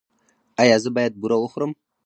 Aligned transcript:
ایا 0.61 0.77
زه 0.83 0.89
باید 0.95 1.13
بوره 1.21 1.37
وخورم؟ 1.39 1.71